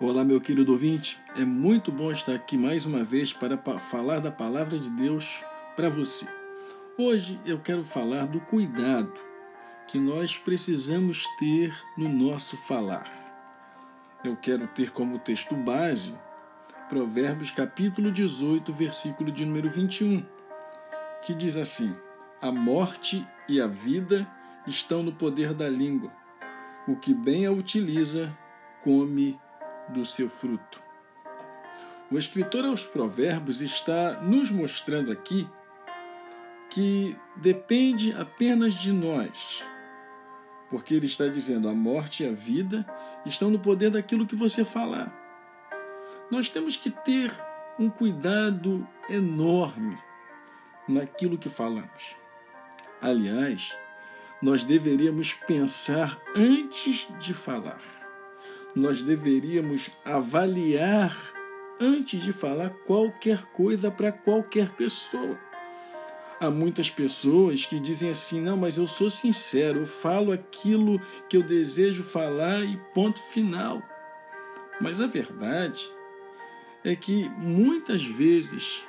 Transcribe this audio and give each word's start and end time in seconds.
Olá, 0.00 0.24
meu 0.24 0.40
querido 0.40 0.72
ouvinte. 0.72 1.16
É 1.36 1.44
muito 1.44 1.92
bom 1.92 2.10
estar 2.10 2.34
aqui 2.34 2.58
mais 2.58 2.84
uma 2.84 3.04
vez 3.04 3.32
para 3.32 3.56
falar 3.78 4.18
da 4.18 4.30
palavra 4.30 4.76
de 4.76 4.90
Deus 4.90 5.40
para 5.76 5.88
você. 5.88 6.26
Hoje 6.98 7.40
eu 7.46 7.60
quero 7.60 7.84
falar 7.84 8.26
do 8.26 8.40
cuidado 8.40 9.14
que 9.86 9.96
nós 9.96 10.36
precisamos 10.36 11.24
ter 11.38 11.72
no 11.96 12.08
nosso 12.08 12.56
falar. 12.56 13.08
Eu 14.24 14.34
quero 14.34 14.66
ter 14.66 14.90
como 14.90 15.20
texto 15.20 15.54
base 15.54 16.12
Provérbios 16.88 17.52
capítulo 17.52 18.10
18, 18.10 18.72
versículo 18.72 19.30
de 19.30 19.46
número 19.46 19.70
21, 19.70 20.26
que 21.22 21.32
diz 21.32 21.56
assim: 21.56 21.94
A 22.42 22.50
morte 22.50 23.24
e 23.48 23.60
a 23.60 23.68
vida 23.68 24.26
estão 24.66 25.04
no 25.04 25.12
poder 25.12 25.54
da 25.54 25.68
língua. 25.68 26.10
O 26.88 26.96
que 26.96 27.14
bem 27.14 27.46
a 27.46 27.52
utiliza, 27.52 28.36
come 28.82 29.38
do 29.88 30.04
seu 30.04 30.28
fruto. 30.28 30.82
O 32.10 32.18
escritor 32.18 32.64
aos 32.64 32.84
Provérbios 32.84 33.60
está 33.60 34.20
nos 34.20 34.50
mostrando 34.50 35.10
aqui 35.10 35.48
que 36.70 37.16
depende 37.36 38.12
apenas 38.12 38.74
de 38.74 38.92
nós, 38.92 39.64
porque 40.70 40.94
ele 40.94 41.06
está 41.06 41.26
dizendo: 41.28 41.68
a 41.68 41.74
morte 41.74 42.22
e 42.22 42.28
a 42.28 42.32
vida 42.32 42.86
estão 43.24 43.50
no 43.50 43.58
poder 43.58 43.90
daquilo 43.90 44.26
que 44.26 44.36
você 44.36 44.64
falar. 44.64 45.12
Nós 46.30 46.48
temos 46.48 46.76
que 46.76 46.90
ter 46.90 47.32
um 47.78 47.88
cuidado 47.88 48.86
enorme 49.08 49.98
naquilo 50.88 51.38
que 51.38 51.48
falamos. 51.48 52.16
Aliás, 53.00 53.76
nós 54.40 54.62
deveríamos 54.64 55.32
pensar 55.32 56.20
antes 56.36 57.08
de 57.18 57.32
falar 57.34 57.93
nós 58.74 59.02
deveríamos 59.02 59.90
avaliar 60.04 61.16
antes 61.80 62.22
de 62.22 62.32
falar 62.32 62.70
qualquer 62.86 63.46
coisa 63.46 63.90
para 63.90 64.10
qualquer 64.10 64.70
pessoa. 64.70 65.38
Há 66.40 66.50
muitas 66.50 66.90
pessoas 66.90 67.64
que 67.64 67.78
dizem 67.78 68.10
assim: 68.10 68.40
não, 68.40 68.56
mas 68.56 68.76
eu 68.76 68.86
sou 68.86 69.08
sincero, 69.08 69.80
eu 69.80 69.86
falo 69.86 70.32
aquilo 70.32 71.00
que 71.28 71.36
eu 71.36 71.42
desejo 71.42 72.02
falar 72.02 72.64
e 72.64 72.76
ponto 72.92 73.20
final. 73.20 73.82
Mas 74.80 75.00
a 75.00 75.06
verdade 75.06 75.88
é 76.82 76.96
que 76.96 77.28
muitas 77.38 78.04
vezes, 78.04 78.82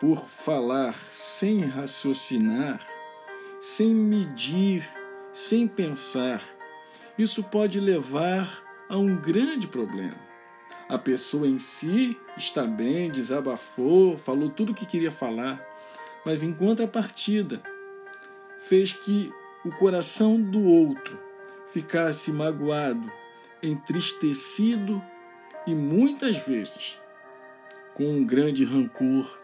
por 0.00 0.28
falar 0.28 0.94
sem 1.10 1.64
raciocinar, 1.64 2.86
sem 3.60 3.88
medir, 3.88 4.88
sem 5.32 5.66
pensar, 5.66 6.42
isso 7.18 7.42
pode 7.42 7.78
levar 7.80 8.61
a 8.92 8.98
um 8.98 9.16
grande 9.16 9.66
problema. 9.66 10.20
A 10.86 10.98
pessoa 10.98 11.48
em 11.48 11.58
si 11.58 12.14
está 12.36 12.66
bem, 12.66 13.10
desabafou, 13.10 14.18
falou 14.18 14.50
tudo 14.50 14.72
o 14.72 14.74
que 14.74 14.84
queria 14.84 15.10
falar, 15.10 15.66
mas 16.26 16.42
em 16.42 16.52
contrapartida, 16.52 17.62
fez 18.68 18.92
que 18.92 19.32
o 19.64 19.70
coração 19.70 20.38
do 20.38 20.62
outro 20.62 21.18
ficasse 21.72 22.30
magoado, 22.30 23.10
entristecido 23.62 25.02
e 25.66 25.74
muitas 25.74 26.36
vezes 26.46 27.00
com 27.94 28.04
um 28.04 28.26
grande 28.26 28.62
rancor, 28.62 29.40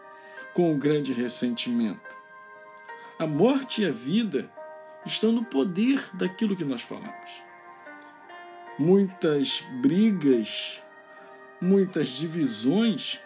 com 0.53 0.73
um 0.73 0.77
grande 0.77 1.11
ressentimento. 1.11 2.07
A 3.17 3.25
morte 3.25 3.81
e 3.81 3.87
a 3.87 3.91
vida 3.91 4.47
estão 5.07 5.31
no 5.31 5.43
poder 5.43 6.07
daquilo 6.13 6.55
que 6.55 6.63
nós 6.63 6.83
falamos 6.83 7.48
muitas 8.79 9.61
brigas, 9.81 10.81
muitas 11.59 12.07
divisões, 12.07 13.19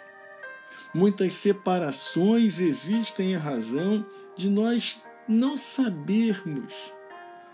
muitas 0.92 1.36
separações 1.36 2.60
existem 2.60 3.34
em 3.34 3.38
razão 3.38 4.04
de 4.36 4.50
nós 4.50 5.00
não 5.28 5.56
sabermos 5.56 6.74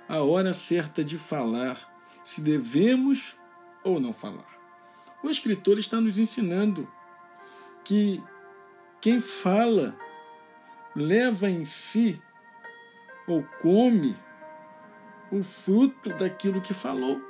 a 0.07 0.21
hora 0.21 0.53
certa 0.53 1.03
de 1.03 1.17
falar, 1.17 1.93
se 2.23 2.41
devemos 2.41 3.37
ou 3.83 3.99
não 3.99 4.13
falar. 4.13 4.57
O 5.21 5.29
escritor 5.29 5.77
está 5.77 5.99
nos 5.99 6.17
ensinando 6.17 6.89
que 7.83 8.23
quem 9.01 9.19
fala 9.19 9.93
leva 10.95 11.49
em 11.49 11.65
si 11.65 12.19
ou 13.27 13.43
come 13.61 14.15
o 15.31 15.43
fruto 15.43 16.09
daquilo 16.15 16.61
que 16.61 16.73
falou 16.73 17.28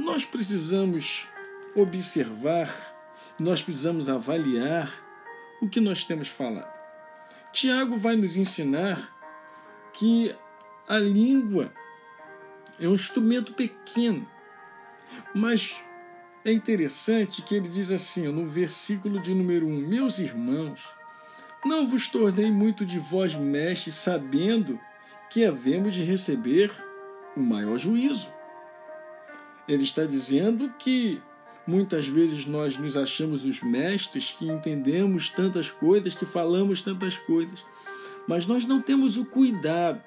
nós 0.00 0.24
precisamos 0.24 1.28
observar, 1.76 2.74
nós 3.38 3.62
precisamos 3.62 4.08
avaliar 4.08 4.92
o 5.60 5.68
que 5.68 5.78
nós 5.78 6.04
temos 6.04 6.26
falado. 6.26 6.72
Tiago 7.52 7.96
vai 7.96 8.16
nos 8.16 8.36
ensinar 8.36 9.14
que 9.92 10.34
a 10.88 10.98
língua 10.98 11.70
é 12.78 12.88
um 12.88 12.94
instrumento 12.94 13.52
pequeno, 13.52 14.26
mas 15.34 15.76
é 16.44 16.52
interessante 16.52 17.42
que 17.42 17.54
ele 17.54 17.68
diz 17.68 17.90
assim, 17.90 18.26
no 18.28 18.46
versículo 18.46 19.20
de 19.20 19.34
número 19.34 19.66
1: 19.66 19.86
Meus 19.86 20.18
irmãos, 20.18 20.88
não 21.62 21.86
vos 21.86 22.08
tornei 22.08 22.50
muito 22.50 22.86
de 22.86 22.98
vós 22.98 23.34
mestres, 23.34 23.96
sabendo 23.96 24.80
que 25.28 25.44
havemos 25.44 25.94
de 25.94 26.02
receber 26.02 26.72
o 27.36 27.40
maior 27.40 27.78
juízo. 27.78 28.39
Ele 29.70 29.84
está 29.84 30.04
dizendo 30.04 30.74
que 30.80 31.22
muitas 31.64 32.04
vezes 32.04 32.44
nós 32.44 32.76
nos 32.76 32.96
achamos 32.96 33.44
os 33.44 33.62
mestres, 33.62 34.32
que 34.32 34.44
entendemos 34.44 35.30
tantas 35.30 35.70
coisas, 35.70 36.12
que 36.12 36.26
falamos 36.26 36.82
tantas 36.82 37.16
coisas, 37.16 37.64
mas 38.26 38.48
nós 38.48 38.66
não 38.66 38.82
temos 38.82 39.16
o 39.16 39.24
cuidado 39.24 40.02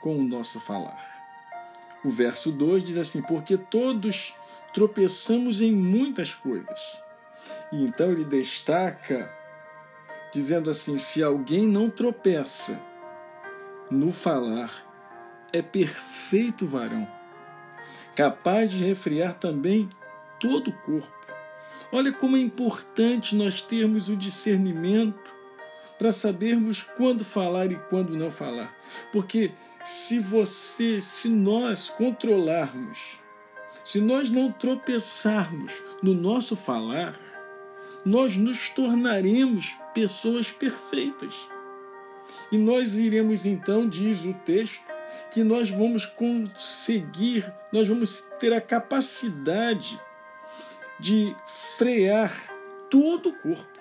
com 0.00 0.16
o 0.16 0.22
nosso 0.22 0.60
falar. 0.60 1.04
O 2.04 2.10
verso 2.10 2.52
2 2.52 2.84
diz 2.84 2.96
assim: 2.96 3.20
Porque 3.22 3.58
todos 3.58 4.32
tropeçamos 4.72 5.60
em 5.60 5.72
muitas 5.72 6.32
coisas. 6.32 6.80
E 7.72 7.82
então 7.82 8.12
ele 8.12 8.24
destaca, 8.24 9.34
dizendo 10.32 10.70
assim: 10.70 10.96
se 10.96 11.24
alguém 11.24 11.66
não 11.66 11.90
tropeça 11.90 12.80
no 13.90 14.12
falar, 14.12 14.86
é 15.52 15.60
perfeito 15.60 16.64
varão 16.64 17.17
capaz 18.18 18.72
de 18.72 18.84
refriar 18.84 19.34
também 19.34 19.88
todo 20.40 20.70
o 20.70 20.72
corpo. 20.72 21.32
Olha 21.92 22.12
como 22.12 22.36
é 22.36 22.40
importante 22.40 23.36
nós 23.36 23.62
termos 23.62 24.08
o 24.08 24.16
discernimento 24.16 25.30
para 25.96 26.10
sabermos 26.10 26.82
quando 26.82 27.24
falar 27.24 27.70
e 27.70 27.76
quando 27.88 28.16
não 28.16 28.28
falar. 28.28 28.76
Porque 29.12 29.52
se 29.84 30.18
você, 30.18 31.00
se 31.00 31.28
nós 31.28 31.90
controlarmos, 31.90 33.20
se 33.84 34.00
nós 34.00 34.28
não 34.30 34.50
tropeçarmos 34.50 35.72
no 36.02 36.12
nosso 36.12 36.56
falar, 36.56 37.16
nós 38.04 38.36
nos 38.36 38.68
tornaremos 38.68 39.76
pessoas 39.94 40.50
perfeitas. 40.50 41.48
E 42.50 42.58
nós 42.58 42.94
iremos 42.94 43.46
então, 43.46 43.88
diz 43.88 44.24
o 44.24 44.34
texto, 44.44 44.87
que 45.30 45.44
nós 45.44 45.70
vamos 45.70 46.06
conseguir, 46.06 47.52
nós 47.72 47.86
vamos 47.88 48.20
ter 48.40 48.52
a 48.52 48.60
capacidade 48.60 50.00
de 50.98 51.34
frear 51.76 52.32
todo 52.90 53.30
o 53.30 53.34
corpo. 53.34 53.78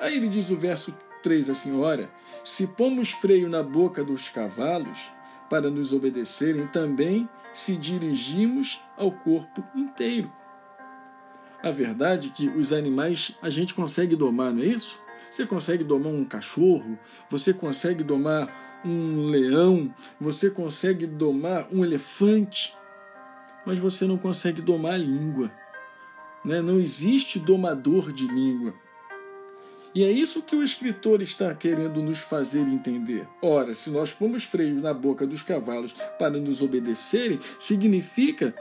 Aí 0.00 0.16
ele 0.16 0.28
diz 0.28 0.50
o 0.50 0.56
verso 0.56 0.96
3 1.22 1.50
assim: 1.50 1.78
Ora, 1.78 2.10
se 2.44 2.66
pomos 2.66 3.10
freio 3.10 3.48
na 3.48 3.62
boca 3.62 4.02
dos 4.04 4.28
cavalos 4.28 5.10
para 5.48 5.70
nos 5.70 5.92
obedecerem, 5.92 6.66
também 6.66 7.28
se 7.52 7.76
dirigimos 7.76 8.80
ao 8.96 9.10
corpo 9.10 9.64
inteiro. 9.74 10.32
A 11.62 11.70
verdade 11.70 12.28
é 12.28 12.32
que 12.32 12.48
os 12.48 12.72
animais 12.72 13.36
a 13.42 13.50
gente 13.50 13.74
consegue 13.74 14.16
domar, 14.16 14.52
não 14.52 14.62
é 14.62 14.66
isso? 14.66 15.00
Você 15.30 15.46
consegue 15.46 15.84
domar 15.84 16.12
um 16.12 16.24
cachorro, 16.24 16.98
você 17.30 17.52
consegue 17.54 18.02
domar 18.02 18.82
um 18.84 19.26
leão, 19.26 19.94
você 20.20 20.50
consegue 20.50 21.06
domar 21.06 21.68
um 21.70 21.84
elefante, 21.84 22.76
mas 23.64 23.78
você 23.78 24.06
não 24.06 24.16
consegue 24.16 24.60
domar 24.60 24.94
a 24.94 24.98
língua. 24.98 25.50
Né? 26.44 26.60
Não 26.60 26.80
existe 26.80 27.38
domador 27.38 28.12
de 28.12 28.26
língua. 28.26 28.74
E 29.94 30.04
é 30.04 30.10
isso 30.10 30.42
que 30.42 30.54
o 30.54 30.62
escritor 30.62 31.20
está 31.20 31.52
querendo 31.54 32.00
nos 32.00 32.18
fazer 32.18 32.60
entender. 32.60 33.26
Ora, 33.42 33.74
se 33.74 33.90
nós 33.90 34.12
pomos 34.12 34.44
freio 34.44 34.80
na 34.80 34.94
boca 34.94 35.26
dos 35.26 35.42
cavalos 35.42 35.92
para 36.18 36.38
nos 36.38 36.62
obedecerem, 36.62 37.40
significa, 37.58 38.54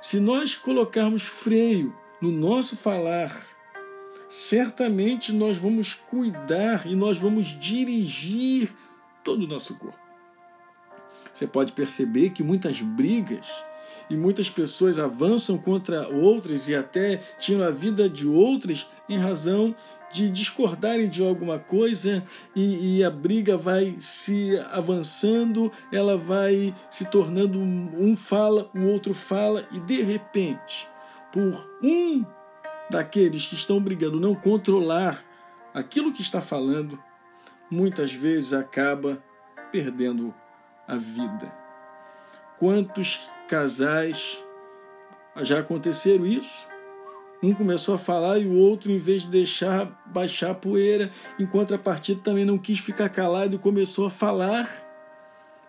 se 0.00 0.18
nós 0.18 0.56
colocarmos 0.56 1.22
freio 1.22 1.94
no 2.20 2.32
nosso 2.32 2.76
falar, 2.76 3.46
certamente 4.32 5.30
nós 5.30 5.58
vamos 5.58 5.92
cuidar 5.92 6.86
e 6.86 6.96
nós 6.96 7.18
vamos 7.18 7.48
dirigir 7.48 8.72
todo 9.22 9.44
o 9.44 9.46
nosso 9.46 9.74
corpo. 9.74 9.98
Você 11.34 11.46
pode 11.46 11.72
perceber 11.72 12.30
que 12.30 12.42
muitas 12.42 12.80
brigas 12.80 13.46
e 14.08 14.16
muitas 14.16 14.48
pessoas 14.48 14.98
avançam 14.98 15.58
contra 15.58 16.08
outras 16.08 16.66
e 16.66 16.74
até 16.74 17.18
tiram 17.38 17.62
a 17.62 17.70
vida 17.70 18.08
de 18.08 18.26
outras 18.26 18.88
em 19.06 19.18
razão 19.18 19.76
de 20.10 20.30
discordarem 20.30 21.10
de 21.10 21.22
alguma 21.22 21.58
coisa 21.58 22.24
e, 22.56 22.96
e, 22.96 23.04
a 23.04 23.10
briga 23.10 23.58
vai 23.58 23.96
se 24.00 24.58
avançando, 24.70 25.70
ela 25.92 26.16
vai 26.16 26.74
se 26.88 27.04
tornando 27.10 27.58
um 27.58 28.16
fala, 28.16 28.70
o 28.74 28.84
outro 28.86 29.12
fala, 29.12 29.66
e 29.70 29.80
de 29.80 30.02
repente, 30.02 30.88
por 31.30 31.70
um 31.82 32.24
daqueles 32.92 33.46
que 33.46 33.54
estão 33.54 33.80
brigando 33.80 34.20
não 34.20 34.34
controlar 34.34 35.24
aquilo 35.74 36.12
que 36.12 36.20
está 36.20 36.40
falando, 36.40 37.02
muitas 37.70 38.12
vezes 38.12 38.52
acaba 38.52 39.22
perdendo 39.72 40.34
a 40.86 40.96
vida. 40.96 41.50
Quantos 42.58 43.30
casais 43.48 44.44
já 45.40 45.60
aconteceram 45.60 46.26
isso? 46.26 46.68
Um 47.42 47.54
começou 47.54 47.94
a 47.94 47.98
falar 47.98 48.38
e 48.38 48.46
o 48.46 48.54
outro, 48.54 48.92
em 48.92 48.98
vez 48.98 49.22
de 49.22 49.30
deixar 49.30 49.86
baixar 50.06 50.50
a 50.50 50.54
poeira, 50.54 51.10
em 51.40 51.46
contrapartida 51.46 52.20
também 52.22 52.44
não 52.44 52.58
quis 52.58 52.78
ficar 52.78 53.08
calado 53.08 53.56
e 53.56 53.58
começou 53.58 54.06
a 54.06 54.10
falar. 54.10 54.70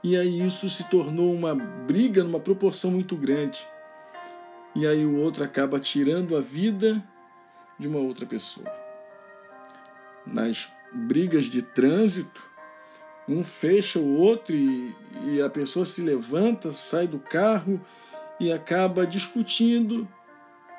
E 0.04 0.18
aí 0.18 0.46
isso 0.46 0.70
se 0.70 0.84
tornou 0.90 1.34
uma 1.34 1.56
briga 1.56 2.22
numa 2.24 2.40
proporção 2.40 2.92
muito 2.92 3.16
grande. 3.16 3.66
E 4.76 4.86
aí 4.86 5.06
o 5.06 5.18
outro 5.18 5.44
acaba 5.44 5.80
tirando 5.80 6.36
a 6.36 6.42
vida 6.42 7.02
de 7.80 7.88
uma 7.88 8.00
outra 8.00 8.26
pessoa. 8.26 8.72
Nas 10.26 10.72
brigas 10.92 11.46
de 11.46 11.62
trânsito, 11.62 12.42
um 13.28 13.44
fecha 13.44 14.00
o 14.00 14.18
outro 14.18 14.56
e, 14.56 14.96
e 15.26 15.42
a 15.42 15.50
pessoa 15.50 15.86
se 15.86 16.02
levanta, 16.02 16.72
sai 16.72 17.08
do 17.08 17.20
carro 17.20 17.80
e 18.40 18.52
acaba 18.52 19.08
discutindo 19.08 20.08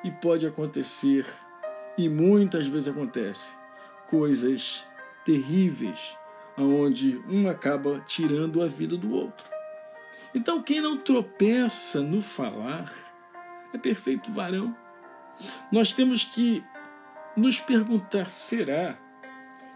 e 0.02 0.10
pode 0.10 0.46
acontecer, 0.46 1.26
e 1.96 2.08
muitas 2.08 2.66
vezes 2.66 2.88
acontece, 2.88 3.50
coisas 4.08 4.84
terríveis, 5.24 6.16
onde 6.58 7.16
um 7.28 7.48
acaba 7.48 8.00
tirando 8.06 8.62
a 8.62 8.66
vida 8.66 8.96
do 8.96 9.12
outro. 9.12 9.48
Então, 10.34 10.62
quem 10.62 10.80
não 10.80 10.98
tropeça 10.98 12.00
no 12.00 12.20
falar 12.20 12.92
é 13.72 13.78
perfeito 13.78 14.30
varão. 14.30 14.76
Nós 15.72 15.92
temos 15.92 16.24
que 16.24 16.62
nos 17.36 17.60
perguntar: 17.60 18.30
será 18.30 18.98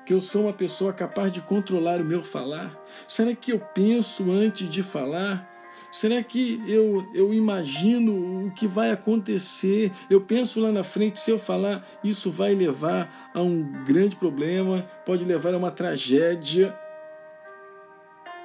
que 0.04 0.14
eu 0.14 0.22
sou 0.22 0.44
uma 0.44 0.52
pessoa 0.52 0.92
capaz 0.92 1.32
de 1.32 1.40
controlar 1.40 2.00
o 2.00 2.04
meu 2.04 2.22
falar? 2.22 2.74
Será 3.06 3.34
que 3.34 3.52
eu 3.52 3.60
penso 3.60 4.30
antes 4.30 4.68
de 4.68 4.82
falar? 4.82 5.46
Será 5.90 6.22
que 6.22 6.62
eu, 6.66 7.06
eu 7.14 7.32
imagino 7.32 8.46
o 8.46 8.50
que 8.50 8.66
vai 8.66 8.90
acontecer? 8.90 9.92
Eu 10.10 10.20
penso 10.20 10.60
lá 10.60 10.70
na 10.70 10.84
frente, 10.84 11.20
se 11.20 11.30
eu 11.30 11.38
falar, 11.38 11.86
isso 12.04 12.30
vai 12.30 12.54
levar 12.54 13.30
a 13.34 13.40
um 13.40 13.84
grande 13.84 14.16
problema, 14.16 14.82
pode 15.06 15.24
levar 15.24 15.54
a 15.54 15.58
uma 15.58 15.70
tragédia. 15.70 16.78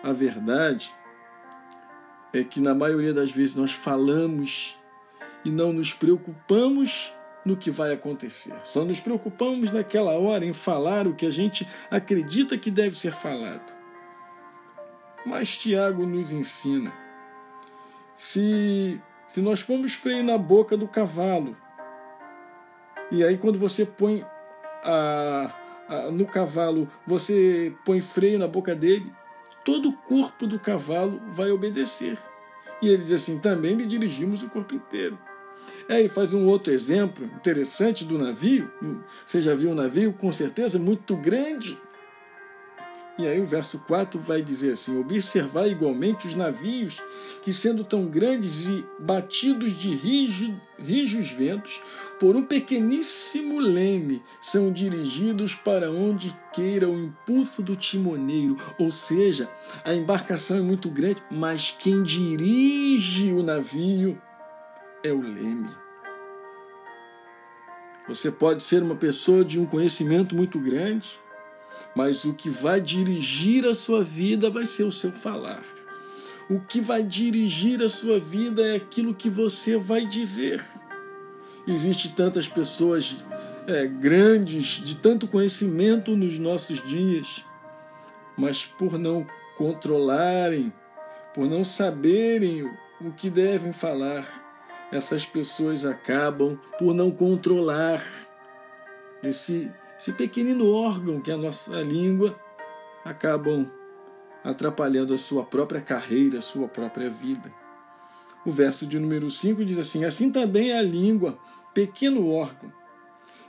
A 0.01 0.13
verdade 0.13 0.91
é 2.33 2.43
que 2.43 2.59
na 2.59 2.73
maioria 2.73 3.13
das 3.13 3.31
vezes 3.31 3.55
nós 3.55 3.71
falamos 3.71 4.77
e 5.45 5.49
não 5.49 5.73
nos 5.73 5.93
preocupamos 5.93 7.13
no 7.45 7.57
que 7.57 7.69
vai 7.69 7.93
acontecer. 7.93 8.53
Só 8.63 8.83
nos 8.83 8.99
preocupamos 8.99 9.71
naquela 9.71 10.11
hora 10.17 10.45
em 10.45 10.53
falar 10.53 11.07
o 11.07 11.15
que 11.15 11.25
a 11.25 11.31
gente 11.31 11.67
acredita 11.89 12.57
que 12.57 12.71
deve 12.71 12.97
ser 12.97 13.13
falado. 13.13 13.73
Mas 15.25 15.57
Tiago 15.57 16.05
nos 16.05 16.31
ensina 16.31 16.93
se, 18.17 19.01
se 19.27 19.41
nós 19.41 19.63
pomos 19.63 19.93
freio 19.93 20.23
na 20.23 20.37
boca 20.37 20.77
do 20.77 20.87
cavalo, 20.87 21.55
e 23.11 23.23
aí 23.23 23.37
quando 23.37 23.59
você 23.59 23.85
põe 23.85 24.25
a, 24.83 25.51
a, 25.87 26.11
no 26.11 26.25
cavalo, 26.25 26.89
você 27.05 27.73
põe 27.85 28.01
freio 28.01 28.39
na 28.39 28.47
boca 28.47 28.73
dele, 28.73 29.11
todo 29.63 29.89
o 29.89 29.93
corpo 29.93 30.47
do 30.47 30.59
cavalo 30.59 31.21
vai 31.31 31.51
obedecer. 31.51 32.17
E 32.81 32.89
ele 32.89 33.03
diz 33.03 33.11
assim: 33.11 33.39
também 33.39 33.75
lhe 33.75 33.85
dirigimos 33.85 34.43
o 34.43 34.49
corpo 34.49 34.75
inteiro. 34.75 35.17
Aí 35.89 36.07
faz 36.07 36.33
um 36.33 36.45
outro 36.45 36.71
exemplo 36.71 37.25
interessante 37.25 38.05
do 38.05 38.17
navio. 38.17 38.71
Você 39.25 39.41
já 39.41 39.53
viu 39.53 39.71
um 39.71 39.75
navio, 39.75 40.13
com 40.13 40.31
certeza, 40.31 40.79
muito 40.79 41.15
grande 41.17 41.77
e 43.15 43.27
aí 43.27 43.39
o 43.39 43.45
verso 43.45 43.77
4 43.85 44.19
vai 44.19 44.41
dizer 44.41 44.73
assim: 44.73 44.97
Observar 44.99 45.67
igualmente 45.67 46.27
os 46.27 46.35
navios, 46.35 46.99
que 47.43 47.53
sendo 47.53 47.83
tão 47.83 48.07
grandes 48.07 48.65
e 48.65 48.83
batidos 48.99 49.73
de 49.73 49.93
rijo, 49.93 50.59
rijos 50.79 51.29
ventos, 51.29 51.79
por 52.19 52.35
um 52.35 52.43
pequeníssimo 52.43 53.59
leme, 53.59 54.23
são 54.41 54.71
dirigidos 54.71 55.53
para 55.53 55.91
onde 55.91 56.35
queira 56.53 56.89
o 56.89 56.97
impulso 56.97 57.61
do 57.61 57.75
timoneiro. 57.75 58.57
Ou 58.79 58.91
seja, 58.91 59.47
a 59.85 59.93
embarcação 59.93 60.57
é 60.57 60.61
muito 60.61 60.89
grande, 60.89 61.21
mas 61.29 61.69
quem 61.69 62.01
dirige 62.01 63.31
o 63.31 63.43
navio 63.43 64.19
é 65.03 65.11
o 65.11 65.21
leme. 65.21 65.69
Você 68.07 68.31
pode 68.31 68.63
ser 68.63 68.81
uma 68.81 68.95
pessoa 68.95 69.45
de 69.45 69.59
um 69.59 69.65
conhecimento 69.65 70.35
muito 70.35 70.59
grande, 70.59 71.19
mas 71.95 72.25
o 72.25 72.33
que 72.33 72.49
vai 72.49 72.81
dirigir 72.81 73.65
a 73.65 73.73
sua 73.73 74.03
vida 74.03 74.49
vai 74.49 74.65
ser 74.65 74.83
o 74.83 74.91
seu 74.91 75.11
falar. 75.11 75.63
O 76.49 76.59
que 76.59 76.81
vai 76.81 77.03
dirigir 77.03 77.81
a 77.81 77.89
sua 77.89 78.19
vida 78.19 78.61
é 78.61 78.75
aquilo 78.75 79.15
que 79.15 79.29
você 79.29 79.77
vai 79.77 80.05
dizer. 80.05 80.65
Existem 81.65 82.11
tantas 82.11 82.47
pessoas 82.47 83.15
é, 83.67 83.87
grandes, 83.87 84.81
de 84.83 84.95
tanto 84.97 85.27
conhecimento 85.27 86.15
nos 86.15 86.37
nossos 86.37 86.85
dias, 86.85 87.45
mas 88.37 88.65
por 88.65 88.97
não 88.97 89.25
controlarem, 89.57 90.73
por 91.33 91.47
não 91.49 91.63
saberem 91.63 92.63
o 92.99 93.11
que 93.13 93.29
devem 93.29 93.71
falar, 93.71 94.42
essas 94.93 95.25
pessoas 95.25 95.85
acabam 95.85 96.55
por 96.77 96.93
não 96.93 97.09
controlar 97.09 98.05
esse 99.23 99.71
esse 99.97 100.11
pequenino 100.11 100.69
órgão 100.69 101.21
que 101.21 101.31
é 101.31 101.33
a 101.33 101.37
nossa 101.37 101.81
língua, 101.81 102.37
acabam 103.05 103.71
atrapalhando 104.43 105.13
a 105.13 105.17
sua 105.17 105.45
própria 105.45 105.79
carreira, 105.79 106.39
a 106.39 106.41
sua 106.41 106.67
própria 106.67 107.09
vida. 107.09 107.53
O 108.45 108.51
verso 108.51 108.85
de 108.85 108.99
número 108.99 109.31
5 109.31 109.63
diz 109.63 109.79
assim: 109.79 110.03
Assim 110.03 110.31
também 110.31 110.71
é 110.71 110.77
a 110.77 110.81
língua, 110.81 111.39
pequeno 111.73 112.29
órgão, 112.29 112.71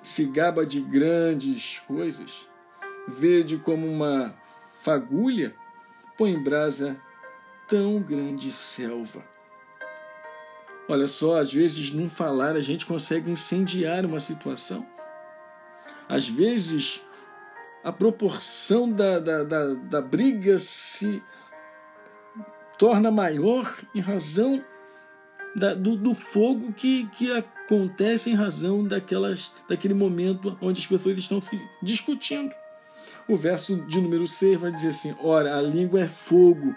se 0.02 0.24
gaba 0.26 0.64
de 0.64 0.80
grandes 0.80 1.80
coisas, 1.80 2.48
vede 3.08 3.56
como 3.56 3.86
uma 3.86 4.34
fagulha, 4.74 5.54
põe 6.16 6.30
em 6.30 6.42
brasa 6.42 6.96
tão 7.68 8.00
grande 8.00 8.52
selva. 8.52 9.33
Olha 10.88 11.08
só, 11.08 11.40
às 11.40 11.52
vezes, 11.52 11.90
num 11.90 12.08
falar, 12.08 12.56
a 12.56 12.60
gente 12.60 12.84
consegue 12.84 13.30
incendiar 13.30 14.04
uma 14.04 14.20
situação. 14.20 14.86
Às 16.08 16.28
vezes, 16.28 17.02
a 17.82 17.90
proporção 17.90 18.90
da, 18.90 19.18
da, 19.18 19.44
da, 19.44 19.74
da 19.74 20.00
briga 20.02 20.58
se 20.58 21.22
torna 22.78 23.10
maior 23.10 23.78
em 23.94 24.00
razão 24.00 24.62
da, 25.56 25.72
do, 25.72 25.96
do, 25.96 26.14
fogo 26.14 26.72
que, 26.72 27.06
que 27.16 27.30
acontece 27.32 28.30
em 28.30 28.34
razão 28.34 28.84
daquelas, 28.84 29.52
daquele 29.68 29.94
momento 29.94 30.58
onde 30.60 30.80
as 30.80 30.86
pessoas 30.86 31.16
estão 31.16 31.42
discutindo. 31.82 32.52
O 33.28 33.36
verso 33.36 33.76
de 33.86 34.00
número 34.00 34.26
6 34.26 34.60
vai 34.60 34.72
dizer 34.72 34.88
assim: 34.88 35.14
Ora, 35.22 35.56
a 35.56 35.62
língua 35.62 36.00
é 36.00 36.08
fogo 36.08 36.74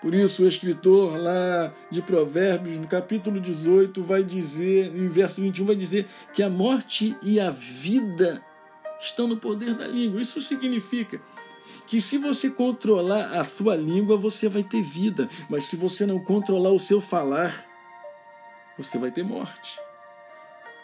por 0.00 0.14
isso, 0.14 0.44
o 0.44 0.48
escritor 0.48 1.18
lá 1.18 1.74
de 1.90 2.00
Provérbios, 2.00 2.78
no 2.78 2.86
capítulo 2.86 3.38
18, 3.38 4.02
vai 4.02 4.22
dizer, 4.22 4.90
no 4.90 5.08
verso 5.10 5.42
21, 5.42 5.66
vai 5.66 5.76
dizer 5.76 6.08
que 6.32 6.42
a 6.42 6.48
morte 6.48 7.14
e 7.22 7.38
a 7.38 7.50
vida 7.50 8.42
estão 8.98 9.28
no 9.28 9.36
poder 9.36 9.74
da 9.74 9.86
língua. 9.86 10.22
Isso 10.22 10.40
significa 10.40 11.20
que 11.86 12.00
se 12.00 12.16
você 12.16 12.48
controlar 12.48 13.38
a 13.38 13.44
sua 13.44 13.76
língua, 13.76 14.16
você 14.16 14.48
vai 14.48 14.62
ter 14.62 14.82
vida, 14.82 15.28
mas 15.50 15.66
se 15.66 15.76
você 15.76 16.06
não 16.06 16.18
controlar 16.18 16.70
o 16.70 16.80
seu 16.80 17.02
falar, 17.02 17.66
você 18.78 18.96
vai 18.96 19.10
ter 19.10 19.22
morte. 19.22 19.78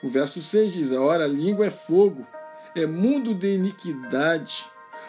O 0.02 0.11
verso 0.11 0.42
6 0.42 0.73
diz: 0.73 0.92
Ora, 0.92 1.25
a 1.25 1.28
língua 1.28 1.66
é 1.66 1.70
fogo, 1.70 2.26
é 2.75 2.85
mundo 2.87 3.35
de 3.35 3.54
iniquidade. 3.54 4.62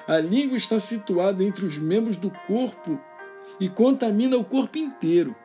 A 0.08 0.18
língua 0.18 0.56
está 0.56 0.80
situada 0.80 1.44
entre 1.44 1.66
os 1.66 1.78
membros 1.78 2.16
do 2.16 2.32
corpo 2.48 2.98
e 3.60 3.70
contamina 3.70 4.38
o 4.38 4.44
corpo 4.44 4.78
inteiro, 4.78 5.36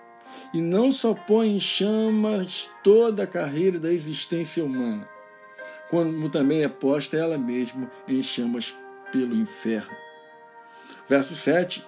e 0.53 0.61
não 0.61 0.93
só 0.93 1.15
põe 1.15 1.57
em 1.57 1.61
chamas 1.61 2.71
toda 2.83 3.25
a 3.25 3.27
carreira 3.27 3.79
da 3.79 3.93
existência 3.93 4.65
humana, 4.65 5.09
como 5.91 6.29
também 6.31 6.63
é 6.63 6.69
posta 6.69 7.17
ela 7.17 7.39
mesma 7.39 7.91
em 8.09 8.23
chamas 8.23 8.75
pelo 9.11 9.35
inferno. 9.35 9.97
Verso 11.09 11.35
7: 11.35 11.85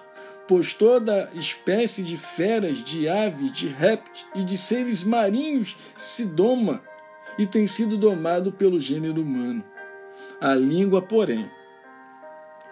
pois 0.47 0.73
toda 0.73 1.29
espécie 1.33 2.03
de 2.03 2.17
feras, 2.17 2.77
de 2.77 3.07
aves, 3.07 3.51
de 3.51 3.67
répteis 3.67 4.27
e 4.35 4.43
de 4.43 4.57
seres 4.57 5.03
marinhos 5.03 5.75
se 5.97 6.25
doma 6.25 6.81
e 7.37 7.45
tem 7.45 7.67
sido 7.67 7.97
domado 7.97 8.51
pelo 8.51 8.79
gênero 8.79 9.21
humano. 9.21 9.63
A 10.39 10.53
língua, 10.53 11.01
porém, 11.01 11.49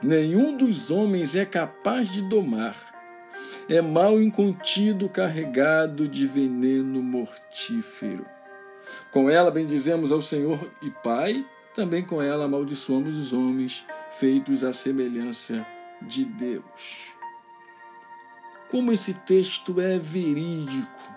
nenhum 0.01 0.55
dos 0.55 0.91
homens 0.91 1.35
é 1.35 1.45
capaz 1.45 2.09
de 2.09 2.21
domar. 2.21 2.92
É 3.69 3.81
mal 3.81 4.21
incontido, 4.21 5.07
carregado 5.07 6.07
de 6.07 6.27
veneno 6.27 7.01
mortífero. 7.01 8.25
Com 9.11 9.29
ela 9.29 9.49
bendizemos 9.49 10.11
ao 10.11 10.21
Senhor 10.21 10.69
e 10.81 10.89
Pai, 10.89 11.45
também 11.73 12.03
com 12.03 12.21
ela 12.21 12.45
amaldiçoamos 12.45 13.17
os 13.17 13.33
homens, 13.33 13.85
feitos 14.11 14.63
à 14.63 14.73
semelhança 14.73 15.65
de 16.01 16.25
Deus. 16.25 17.13
Como 18.69 18.91
esse 18.91 19.13
texto 19.13 19.79
é 19.79 19.97
verídico, 19.97 21.13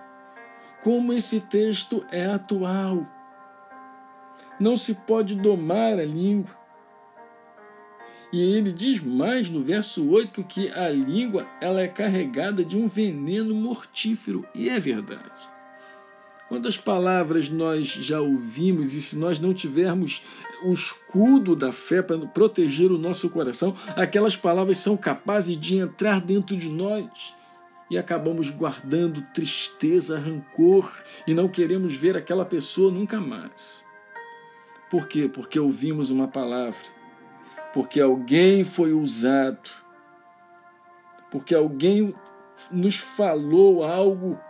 como 0.82 1.12
esse 1.12 1.40
texto 1.40 2.06
é 2.12 2.26
atual. 2.26 3.06
Não 4.60 4.76
se 4.76 4.94
pode 4.94 5.34
domar 5.34 5.98
a 5.98 6.04
língua. 6.04 6.55
E 8.32 8.40
ele 8.40 8.72
diz 8.72 9.00
mais 9.00 9.48
no 9.48 9.62
verso 9.62 10.08
8 10.08 10.42
que 10.44 10.70
a 10.70 10.88
língua 10.88 11.46
ela 11.60 11.80
é 11.80 11.88
carregada 11.88 12.64
de 12.64 12.76
um 12.76 12.86
veneno 12.86 13.54
mortífero, 13.54 14.44
e 14.54 14.68
é 14.68 14.78
verdade. 14.80 15.56
Quantas 16.48 16.76
palavras 16.76 17.48
nós 17.48 17.88
já 17.88 18.20
ouvimos 18.20 18.94
e 18.94 19.02
se 19.02 19.18
nós 19.18 19.40
não 19.40 19.52
tivermos 19.52 20.22
o 20.62 20.72
escudo 20.72 21.56
da 21.56 21.72
fé 21.72 22.02
para 22.02 22.18
proteger 22.18 22.92
o 22.92 22.98
nosso 22.98 23.28
coração, 23.30 23.76
aquelas 23.96 24.36
palavras 24.36 24.78
são 24.78 24.96
capazes 24.96 25.58
de 25.58 25.76
entrar 25.76 26.20
dentro 26.20 26.56
de 26.56 26.68
nós 26.68 27.34
e 27.90 27.98
acabamos 27.98 28.48
guardando 28.50 29.22
tristeza, 29.34 30.18
rancor 30.18 30.92
e 31.26 31.34
não 31.34 31.48
queremos 31.48 31.94
ver 31.94 32.16
aquela 32.16 32.44
pessoa 32.44 32.90
nunca 32.90 33.20
mais. 33.20 33.84
Por 34.90 35.08
quê? 35.08 35.28
Porque 35.32 35.58
ouvimos 35.58 36.10
uma 36.10 36.28
palavra, 36.28 36.78
porque 37.76 38.00
alguém 38.00 38.64
foi 38.64 38.94
usado, 38.94 39.68
porque 41.30 41.54
alguém 41.54 42.14
nos 42.72 42.96
falou 42.96 43.84
algo. 43.84 44.40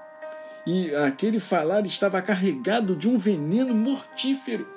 E 0.65 0.95
aquele 0.95 1.41
falar 1.41 1.85
estava 1.85 2.23
carregado 2.23 2.95
de 2.95 3.09
um 3.09 3.19
veneno 3.19 3.75
mortífero, 3.75 4.69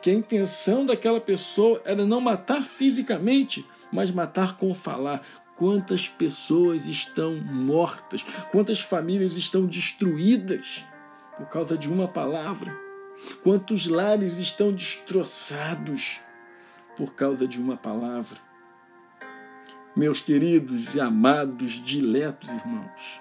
que 0.00 0.10
a 0.10 0.14
intenção 0.14 0.86
daquela 0.86 1.20
pessoa 1.20 1.82
era 1.84 2.06
não 2.06 2.20
matar 2.20 2.62
fisicamente, 2.62 3.68
mas 3.90 4.12
matar 4.12 4.56
com 4.56 4.70
o 4.70 4.76
falar. 4.76 5.20
Quantas 5.56 6.08
pessoas 6.08 6.86
estão 6.86 7.34
mortas, 7.34 8.24
quantas 8.52 8.78
famílias 8.78 9.36
estão 9.36 9.66
destruídas 9.66 10.86
por 11.36 11.48
causa 11.48 11.76
de 11.76 11.90
uma 11.90 12.06
palavra, 12.06 12.72
quantos 13.42 13.88
lares 13.88 14.36
estão 14.36 14.70
destroçados 14.70 16.20
por 16.96 17.14
causa 17.14 17.46
de 17.46 17.60
uma 17.60 17.76
palavra. 17.76 18.38
Meus 19.94 20.20
queridos 20.20 20.94
e 20.94 21.00
amados, 21.00 21.72
diletos 21.72 22.50
irmãos, 22.50 23.20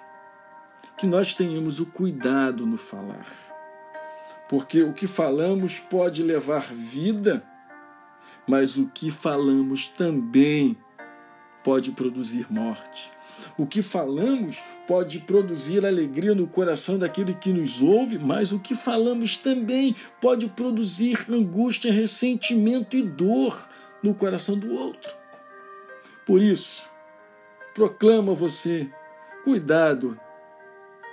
que 0.98 1.06
nós 1.06 1.34
tenhamos 1.34 1.80
o 1.80 1.86
cuidado 1.86 2.66
no 2.66 2.78
falar. 2.78 3.28
Porque 4.48 4.82
o 4.84 4.94
que 4.94 5.08
falamos 5.08 5.80
pode 5.80 6.24
levar 6.24 6.74
vida, 6.74 7.46
mas 8.48 8.78
o 8.78 8.88
que 8.88 9.10
falamos 9.10 9.88
também 9.88 10.78
pode 11.64 11.92
produzir 11.92 12.52
morte. 12.52 13.12
O 13.58 13.66
que 13.66 13.82
falamos 13.82 14.64
pode 14.88 15.20
produzir 15.20 15.86
alegria 15.86 16.36
no 16.36 16.48
coração 16.48 16.98
daquele 16.98 17.34
que 17.34 17.52
nos 17.52 17.82
ouve, 17.82 18.18
mas 18.18 18.52
o 18.52 18.60
que 18.60 18.76
falamos 18.76 19.38
também 19.38 19.96
pode 20.20 20.48
produzir 20.48 21.26
angústia, 21.30 21.92
ressentimento 21.92 22.96
e 22.96 23.02
dor 23.02 23.68
no 24.04 24.14
coração 24.14 24.58
do 24.58 24.74
outro. 24.74 25.12
Por 26.26 26.42
isso, 26.42 26.90
proclama 27.74 28.34
você, 28.34 28.90
cuidado 29.44 30.20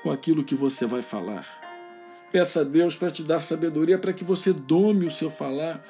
com 0.02 0.10
aquilo 0.10 0.44
que 0.44 0.54
você 0.54 0.86
vai 0.86 1.02
falar. 1.02 1.46
Peça 2.30 2.60
a 2.60 2.64
Deus 2.64 2.96
para 2.96 3.10
te 3.10 3.22
dar 3.22 3.40
sabedoria, 3.40 3.98
para 3.98 4.12
que 4.12 4.24
você 4.24 4.52
dome 4.52 5.06
o 5.06 5.10
seu 5.10 5.30
falar, 5.30 5.82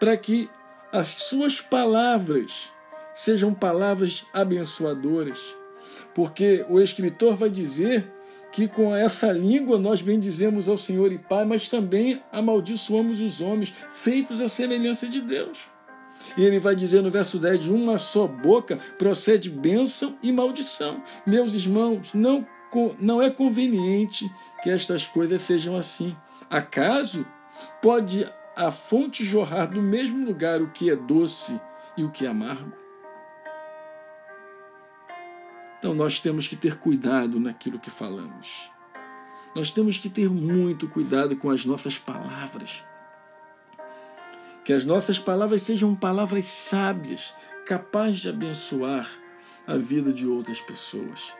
para 0.00 0.16
que 0.16 0.48
as 0.90 1.08
suas 1.08 1.60
palavras 1.60 2.70
sejam 3.14 3.52
palavras 3.52 4.26
abençoadoras. 4.32 5.38
Porque 6.14 6.64
o 6.68 6.80
escritor 6.80 7.34
vai 7.34 7.50
dizer 7.50 8.10
que 8.52 8.68
com 8.68 8.94
essa 8.94 9.32
língua 9.32 9.78
nós 9.78 10.02
bendizemos 10.02 10.68
ao 10.68 10.76
Senhor 10.76 11.10
e 11.10 11.18
Pai, 11.18 11.44
mas 11.44 11.68
também 11.68 12.22
amaldiçoamos 12.30 13.20
os 13.20 13.40
homens, 13.40 13.72
feitos 13.90 14.40
à 14.40 14.48
semelhança 14.48 15.08
de 15.08 15.20
Deus. 15.20 15.70
E 16.36 16.42
ele 16.44 16.58
vai 16.58 16.76
dizer 16.76 17.02
no 17.02 17.10
verso 17.10 17.38
10: 17.38 17.64
de 17.64 17.72
uma 17.72 17.98
só 17.98 18.26
boca 18.26 18.78
procede 18.98 19.50
bênção 19.50 20.16
e 20.22 20.30
maldição. 20.30 21.02
Meus 21.26 21.54
irmãos, 21.54 22.12
não 22.14 22.46
não 22.98 23.20
é 23.20 23.28
conveniente 23.28 24.30
que 24.62 24.70
estas 24.70 25.06
coisas 25.06 25.42
sejam 25.42 25.76
assim. 25.76 26.16
Acaso 26.48 27.26
pode 27.82 28.26
a 28.56 28.70
fonte 28.70 29.24
jorrar 29.24 29.66
do 29.66 29.82
mesmo 29.82 30.24
lugar 30.24 30.62
o 30.62 30.70
que 30.70 30.90
é 30.90 30.96
doce 30.96 31.60
e 31.96 32.04
o 32.04 32.10
que 32.10 32.24
é 32.24 32.28
amargo? 32.28 32.81
Então 35.82 35.92
nós 35.92 36.20
temos 36.20 36.46
que 36.46 36.54
ter 36.54 36.76
cuidado 36.76 37.40
naquilo 37.40 37.76
que 37.76 37.90
falamos. 37.90 38.70
Nós 39.52 39.72
temos 39.72 39.98
que 39.98 40.08
ter 40.08 40.30
muito 40.30 40.86
cuidado 40.86 41.36
com 41.36 41.50
as 41.50 41.66
nossas 41.66 41.98
palavras. 41.98 42.84
Que 44.64 44.72
as 44.72 44.84
nossas 44.84 45.18
palavras 45.18 45.62
sejam 45.62 45.92
palavras 45.92 46.48
sábias, 46.50 47.34
capazes 47.66 48.20
de 48.20 48.28
abençoar 48.28 49.10
a 49.66 49.76
vida 49.76 50.12
de 50.12 50.24
outras 50.24 50.60
pessoas 50.60 51.32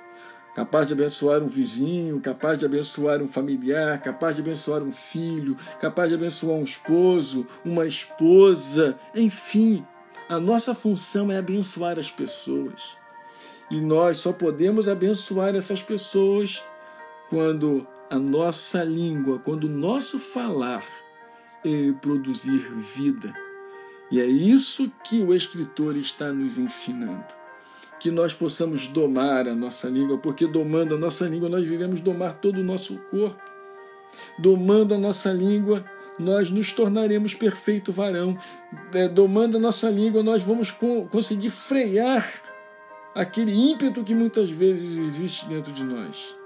capaz 0.57 0.89
de 0.89 0.93
abençoar 0.93 1.43
um 1.43 1.47
vizinho, 1.47 2.21
capaz 2.21 2.59
de 2.59 2.67
abençoar 2.67 3.23
um 3.23 3.27
familiar, 3.27 4.03
capaz 4.03 4.37
de 4.37 4.43
abençoar 4.43 4.83
um 4.83 4.93
filho, 4.93 5.57
capaz 5.81 6.11
de 6.11 6.15
abençoar 6.15 6.59
um 6.59 6.63
esposo, 6.63 7.47
uma 7.65 7.87
esposa, 7.87 8.99
enfim. 9.15 9.83
A 10.29 10.39
nossa 10.39 10.75
função 10.75 11.33
é 11.33 11.39
abençoar 11.39 11.99
as 11.99 12.11
pessoas. 12.11 13.01
E 13.73 13.81
nós 13.81 14.19
só 14.19 14.33
podemos 14.33 14.89
abençoar 14.89 15.57
essas 15.57 15.83
pessoas 15.83 16.63
quando 17.31 17.87
a 18.11 18.19
nossa 18.19 18.85
língua, 18.85 19.39
quando 19.39 19.65
o 19.65 19.71
nosso 19.71 20.19
falar 20.19 20.87
é 21.65 21.93
produzir 22.01 22.61
vida. 22.95 23.35
E 24.11 24.21
é 24.21 24.27
isso 24.27 24.93
que 25.03 25.23
o 25.23 25.35
escritor 25.35 25.97
está 25.97 26.31
nos 26.31 26.59
ensinando 26.59 27.43
que 28.03 28.11
nós 28.11 28.35
possamos 28.35 28.89
domar 28.89 29.47
a 29.47 29.55
nossa 29.55 29.89
língua, 29.89 30.19
porque 30.19 30.45
domando 30.45 30.97
a 30.97 30.99
nossa 30.99 31.25
língua 31.29 31.49
nós 31.49 31.71
iremos 31.71 32.01
domar 32.01 32.35
todo 32.35 32.59
o 32.59 32.65
nosso 32.65 32.99
corpo. 33.13 33.41
Domando 34.37 34.93
a 34.93 34.99
nossa 34.99 35.33
língua, 35.33 35.85
nós 36.19 36.51
nos 36.51 36.73
tornaremos 36.73 37.33
perfeito 37.33 37.93
varão. 37.93 38.37
É, 38.93 39.07
domando 39.07 39.57
a 39.57 39.61
nossa 39.61 39.89
língua, 39.89 40.21
nós 40.21 40.43
vamos 40.43 40.73
conseguir 41.13 41.51
frear 41.51 42.43
aquele 43.15 43.53
ímpeto 43.53 44.05
que 44.05 44.15
muitas 44.15 44.51
vezes 44.51 44.99
existe 44.99 45.47
dentro 45.47 45.73
de 45.73 45.85
nós. 45.85 46.37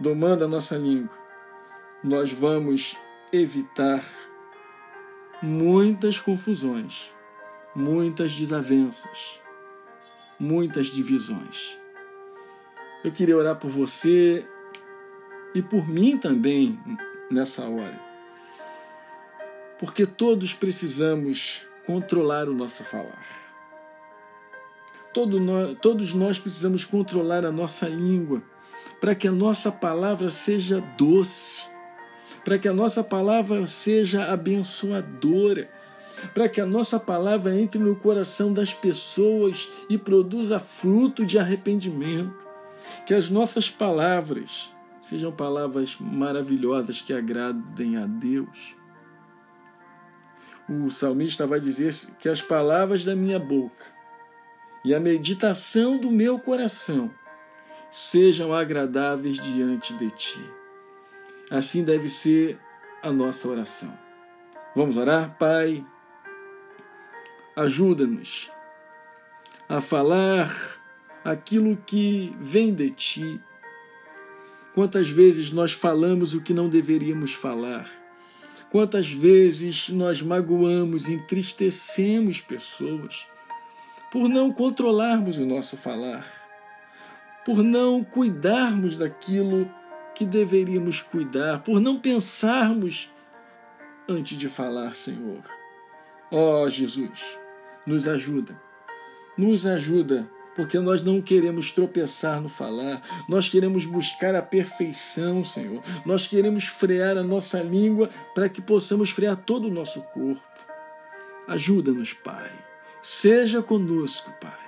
Domando 0.00 0.44
a 0.44 0.48
nossa 0.48 0.76
língua, 0.76 1.16
nós 2.02 2.32
vamos 2.32 2.96
evitar 3.32 4.04
muitas 5.42 6.18
confusões, 6.18 7.12
muitas 7.74 8.32
desavenças 8.32 9.42
muitas 10.42 10.88
divisões. 10.88 11.78
Eu 13.04 13.12
queria 13.12 13.36
orar 13.36 13.56
por 13.56 13.70
você 13.70 14.44
e 15.54 15.62
por 15.62 15.88
mim 15.88 16.18
também 16.18 16.78
nessa 17.30 17.64
hora. 17.68 18.00
Porque 19.78 20.04
todos 20.04 20.52
precisamos 20.52 21.66
controlar 21.86 22.48
o 22.48 22.54
nosso 22.54 22.82
falar. 22.82 23.41
Todo 25.12 25.38
nós, 25.38 25.76
todos 25.80 26.14
nós 26.14 26.38
precisamos 26.38 26.84
controlar 26.84 27.44
a 27.44 27.52
nossa 27.52 27.88
língua 27.88 28.42
para 29.00 29.14
que 29.14 29.28
a 29.28 29.32
nossa 29.32 29.70
palavra 29.70 30.30
seja 30.30 30.80
doce, 30.96 31.68
para 32.44 32.58
que 32.58 32.68
a 32.68 32.72
nossa 32.72 33.02
palavra 33.02 33.66
seja 33.66 34.32
abençoadora 34.32 35.68
para 36.34 36.48
que 36.48 36.60
a 36.60 36.66
nossa 36.66 36.98
palavra 37.00 37.58
entre 37.58 37.80
no 37.80 37.96
coração 37.96 38.52
das 38.52 38.72
pessoas 38.72 39.68
e 39.88 39.98
produza 39.98 40.60
fruto 40.60 41.24
de 41.26 41.38
arrependimento. 41.38 42.42
Que 43.06 43.14
as 43.14 43.30
nossas 43.30 43.70
palavras 43.70 44.72
sejam 45.00 45.32
palavras 45.32 45.96
maravilhosas 45.98 47.00
que 47.00 47.12
agradem 47.12 47.96
a 47.96 48.06
Deus. 48.06 48.76
O 50.68 50.90
salmista 50.90 51.46
vai 51.46 51.58
dizer 51.58 51.92
que 52.20 52.28
as 52.28 52.40
palavras 52.40 53.04
da 53.04 53.16
minha 53.16 53.38
boca 53.38 53.91
e 54.84 54.94
a 54.94 55.00
meditação 55.00 55.96
do 55.96 56.10
meu 56.10 56.38
coração 56.38 57.10
sejam 57.90 58.52
agradáveis 58.52 59.36
diante 59.36 59.92
de 59.94 60.10
ti. 60.10 60.40
Assim 61.50 61.84
deve 61.84 62.08
ser 62.08 62.58
a 63.02 63.12
nossa 63.12 63.46
oração. 63.46 63.96
Vamos 64.74 64.96
orar, 64.96 65.36
Pai? 65.38 65.84
Ajuda-nos 67.54 68.50
a 69.68 69.80
falar 69.80 70.80
aquilo 71.22 71.76
que 71.76 72.34
vem 72.40 72.74
de 72.74 72.90
ti. 72.90 73.40
Quantas 74.74 75.08
vezes 75.08 75.50
nós 75.50 75.72
falamos 75.72 76.32
o 76.32 76.40
que 76.40 76.54
não 76.54 76.68
deveríamos 76.68 77.34
falar? 77.34 77.90
Quantas 78.70 79.12
vezes 79.12 79.90
nós 79.90 80.22
magoamos, 80.22 81.06
entristecemos 81.06 82.40
pessoas 82.40 83.26
por 84.12 84.28
não 84.28 84.52
controlarmos 84.52 85.38
o 85.38 85.46
nosso 85.46 85.74
falar, 85.74 86.26
por 87.46 87.62
não 87.62 88.04
cuidarmos 88.04 88.98
daquilo 88.98 89.68
que 90.14 90.26
deveríamos 90.26 91.00
cuidar, 91.00 91.62
por 91.62 91.80
não 91.80 91.98
pensarmos 91.98 93.10
antes 94.06 94.36
de 94.36 94.50
falar, 94.50 94.94
Senhor. 94.94 95.42
Ó 96.30 96.62
oh, 96.62 96.68
Jesus, 96.68 97.38
nos 97.86 98.06
ajuda, 98.06 98.60
nos 99.36 99.66
ajuda, 99.66 100.28
porque 100.54 100.78
nós 100.78 101.02
não 101.02 101.22
queremos 101.22 101.70
tropeçar 101.70 102.38
no 102.38 102.50
falar, 102.50 103.24
nós 103.26 103.48
queremos 103.48 103.86
buscar 103.86 104.34
a 104.34 104.42
perfeição, 104.42 105.42
Senhor, 105.42 105.82
nós 106.04 106.28
queremos 106.28 106.64
frear 106.64 107.16
a 107.16 107.22
nossa 107.22 107.62
língua 107.62 108.10
para 108.34 108.50
que 108.50 108.60
possamos 108.60 109.08
frear 109.08 109.36
todo 109.36 109.68
o 109.68 109.72
nosso 109.72 110.02
corpo. 110.02 110.42
Ajuda-nos, 111.48 112.12
Pai, 112.12 112.52
seja 113.02 113.62
conosco, 113.62 114.32
Pai. 114.40 114.58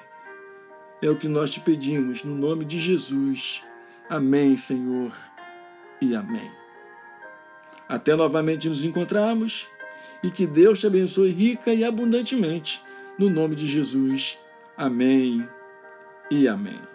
É 1.01 1.09
o 1.09 1.17
que 1.17 1.29
nós 1.29 1.51
te 1.51 1.61
pedimos, 1.61 2.25
no 2.25 2.35
nome 2.35 2.65
de 2.65 2.81
Jesus. 2.81 3.63
Amém, 4.09 4.57
Senhor 4.57 5.15
e 6.01 6.15
amém. 6.15 6.51
Até 7.89 8.17
novamente 8.17 8.69
nos 8.69 8.85
encontrarmos 8.85 9.69
e 10.23 10.31
que 10.31 10.47
Deus 10.47 10.81
te 10.81 10.87
abençoe 10.87 11.31
rica 11.31 11.73
e 11.73 11.85
abundantemente. 11.85 12.83
No 13.19 13.29
nome 13.31 13.55
de 13.55 13.67
Jesus. 13.67 14.39
Amém 14.77 15.47
e 16.31 16.49
amém. 16.49 16.94